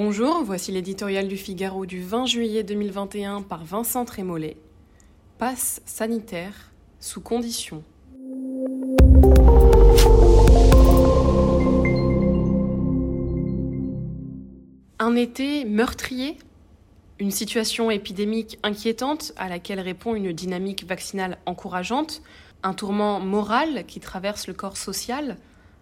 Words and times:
Bonjour, 0.00 0.44
voici 0.44 0.70
l'éditorial 0.70 1.26
du 1.26 1.36
Figaro 1.36 1.84
du 1.84 2.00
20 2.00 2.26
juillet 2.26 2.62
2021 2.62 3.42
par 3.42 3.64
Vincent 3.64 4.04
Trémollet. 4.04 4.56
Passe 5.38 5.82
sanitaire 5.86 6.70
sous 7.00 7.20
condition. 7.20 7.82
Un 15.00 15.16
été 15.16 15.64
meurtrier? 15.64 16.38
Une 17.18 17.32
situation 17.32 17.90
épidémique 17.90 18.60
inquiétante 18.62 19.32
à 19.36 19.48
laquelle 19.48 19.80
répond 19.80 20.14
une 20.14 20.32
dynamique 20.32 20.86
vaccinale 20.86 21.38
encourageante, 21.44 22.22
un 22.62 22.72
tourment 22.72 23.18
moral 23.18 23.84
qui 23.84 23.98
traverse 23.98 24.46
le 24.46 24.54
corps 24.54 24.76
social, 24.76 25.38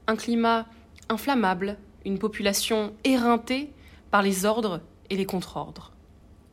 un 0.07 0.17
climat 0.17 0.65
inflammable, 1.11 1.77
une 2.07 2.19
population 2.19 2.95
éreintée? 3.05 3.75
Par 4.11 4.23
les 4.23 4.45
ordres 4.45 4.81
et 5.11 5.17
les 5.17 5.27
contre-ordres. 5.27 5.93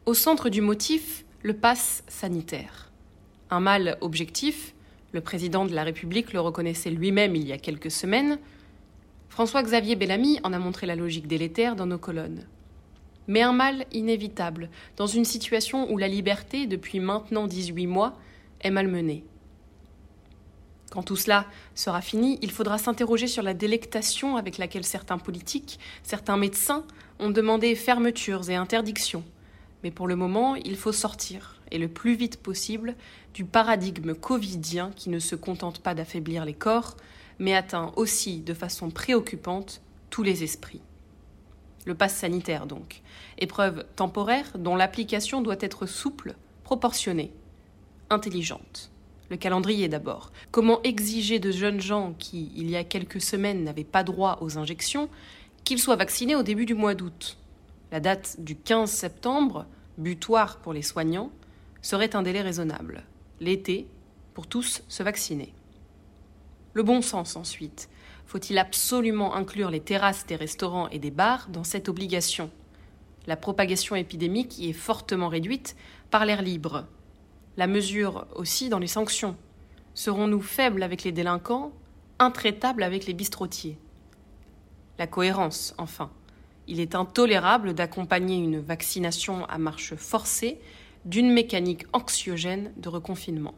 Au 0.05 0.13
centre 0.13 0.49
du 0.49 0.61
motif, 0.61 1.25
le 1.44 1.53
pass 1.53 2.03
sanitaire. 2.07 2.91
Un 3.49 3.59
mal 3.59 3.98
objectif, 4.02 4.73
le 5.11 5.21
président 5.21 5.66
de 5.66 5.73
la 5.73 5.84
République 5.84 6.34
le 6.34 6.39
reconnaissait 6.39 6.89
lui-même 6.89 7.35
il 7.35 7.47
y 7.47 7.52
a 7.52 7.58
quelques 7.58 7.91
semaines, 7.91 8.39
François-Xavier 9.30 9.95
Bellamy 9.95 10.39
en 10.44 10.53
a 10.53 10.59
montré 10.59 10.85
la 10.85 10.95
logique 10.95 11.27
délétère 11.27 11.75
dans 11.75 11.88
nos 11.88 11.97
colonnes. 11.97 12.45
Mais 13.27 13.41
un 13.41 13.53
mal 13.53 13.85
inévitable, 13.91 14.70
dans 14.95 15.08
une 15.08 15.25
situation 15.25 15.91
où 15.91 15.97
la 15.97 16.08
liberté, 16.08 16.67
depuis 16.67 16.99
maintenant 16.99 17.47
18 17.47 17.88
mois, 17.88 18.17
est 18.61 18.70
malmenée. 18.70 19.23
Quand 20.91 21.02
tout 21.02 21.16
cela 21.16 21.47
sera 21.73 22.02
fini, 22.02 22.38
il 22.44 22.52
faudra 22.52 22.77
s'interroger 22.77 23.25
sur 23.25 23.41
la 23.41 23.55
délectation 23.55 24.38
avec 24.38 24.59
laquelle 24.59 24.83
certains 24.83 25.17
politiques, 25.17 25.80
certains 26.03 26.38
médecins 26.38 26.85
ont 27.20 27.30
demandé 27.30 27.76
fermetures 27.76 28.49
et 28.49 28.55
interdictions. 28.55 29.23
Mais 29.84 29.91
pour 29.91 30.08
le 30.08 30.16
moment, 30.16 30.55
il 30.55 30.77
faut 30.77 30.91
sortir, 30.91 31.59
et 31.72 31.78
le 31.78 31.88
plus 31.88 32.16
vite 32.16 32.38
possible, 32.38 32.95
du 33.33 33.45
paradigme 33.45 34.14
covidien 34.14 34.92
qui 34.95 35.09
ne 35.09 35.20
se 35.20 35.36
contente 35.36 35.80
pas 35.80 35.94
d'affaiblir 35.94 36.45
les 36.45 36.53
corps, 36.53 36.95
mais 37.39 37.55
atteint 37.55 37.92
aussi 37.95 38.39
de 38.39 38.53
façon 38.53 38.89
préoccupante 38.89 39.81
tous 40.09 40.23
les 40.23 40.44
esprits. 40.44 40.81
Le 41.86 41.95
pass 41.95 42.16
sanitaire, 42.16 42.66
donc, 42.66 43.02
épreuve 43.38 43.86
temporaire 43.95 44.58
dont 44.58 44.75
l'application 44.75 45.42
doit 45.42 45.58
être 45.59 45.86
souple, 45.86 46.36
proportionnée, 46.64 47.31
intelligente. 48.09 48.89
Le 49.30 49.38
calendrier 49.38 49.88
d'abord. 49.88 50.31
Comment 50.52 50.81
exiger 50.83 51.39
de 51.39 51.52
jeunes 51.52 51.81
gens 51.81 52.14
qui, 52.20 52.52
il 52.55 52.70
y 52.70 52.75
a 52.75 52.83
quelques 52.83 53.22
semaines, 53.22 53.64
n'avaient 53.64 53.83
pas 53.83 54.03
droit 54.03 54.38
aux 54.42 54.58
injections, 54.58 55.09
qu'ils 55.64 55.80
soient 55.80 55.95
vaccinés 55.95 56.36
au 56.36 56.44
début 56.44 56.66
du 56.66 56.73
mois 56.73 56.95
d'août 56.95 57.38
La 57.92 58.00
date 58.00 58.36
du 58.39 58.56
15 58.56 58.89
septembre, 58.89 59.66
butoir 59.97 60.58
pour 60.58 60.73
les 60.73 60.81
soignants, 60.81 61.31
serait 61.81 62.16
un 62.16 62.22
délai 62.22 62.42
raisonnable. 62.42 63.03
L'été, 63.39 63.88
pour 64.33 64.47
tous 64.47 64.83
se 64.88 65.03
vacciner. 65.03 65.53
Le 66.73 66.83
bon 66.83 67.02
sens 67.02 67.36
ensuite. 67.36 67.89
Faut-il 68.25 68.58
absolument 68.58 69.36
inclure 69.36 69.70
les 69.70 69.80
terrasses 69.80 70.25
des 70.25 70.36
restaurants 70.36 70.89
et 70.89 71.00
des 71.00 71.11
bars 71.11 71.50
dans 71.50 71.64
cette 71.64 71.89
obligation? 71.89 72.50
La 73.27 73.38
propagation 73.38 73.95
épidémique 73.95 74.58
y 74.58 74.70
est 74.70 74.73
fortement 74.73 75.30
réduite 75.30 75.75
par 76.09 76.25
l'air 76.25 76.42
libre. 76.42 76.88
La 77.58 77.67
mesure 77.67 78.25
aussi 78.36 78.70
dans 78.70 78.80
les 78.80 78.88
sanctions. 78.88 79.38
Serons-nous 79.94 80.42
faibles 80.42 80.83
avec 80.83 81.03
les 81.03 81.11
délinquants, 81.11 81.72
intraitables 82.17 82.83
avec 82.83 83.05
les 83.05 83.14
bistrotiers 83.14 83.77
La 84.99 85.08
cohérence, 85.08 85.73
enfin. 85.77 86.11
Il 86.67 86.80
est 86.80 86.95
intolérable 86.95 87.73
d'accompagner 87.73 88.38
une 88.38 88.59
vaccination 88.59 89.45
à 89.45 89.58
marche 89.58 89.95
forcée 89.95 90.59
d'une 91.03 91.31
mécanique 91.31 91.86
anxiogène 91.94 92.72
de 92.77 92.89
reconfinement. 92.89 93.55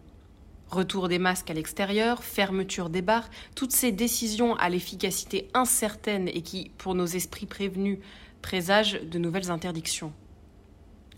Retour 0.69 1.09
des 1.09 1.19
masques 1.19 1.51
à 1.51 1.53
l'extérieur, 1.53 2.23
fermeture 2.23 2.89
des 2.89 3.03
bars, 3.03 3.29
toutes 3.53 3.71
ces 3.71 3.91
décisions 3.91 4.55
à 4.55 4.69
l'efficacité 4.69 5.49
incertaine 5.53 6.27
et 6.27 6.41
qui, 6.41 6.71
pour 6.77 6.95
nos 6.95 7.05
esprits 7.05 7.45
prévenus, 7.45 7.99
présagent 8.41 8.97
de 9.03 9.19
nouvelles 9.19 9.51
interdictions. 9.51 10.13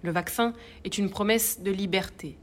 Le 0.02 0.12
vaccin 0.12 0.54
est 0.84 0.98
une 0.98 1.10
promesse 1.10 1.62
de 1.62 1.72
liberté. 1.72 2.38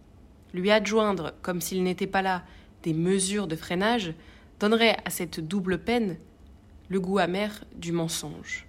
Lui 0.55 0.71
adjoindre, 0.71 1.35
comme 1.43 1.61
s'il 1.61 1.83
n'était 1.83 2.07
pas 2.07 2.23
là, 2.23 2.45
des 2.83 2.95
mesures 2.95 3.47
de 3.47 3.57
freinage 3.57 4.15
donnerait 4.61 4.97
à 5.05 5.11
cette 5.11 5.41
double 5.41 5.79
peine 5.79 6.17
le 6.89 7.01
goût 7.01 7.19
amer 7.19 7.65
du 7.75 7.93
mensonge. 7.93 8.67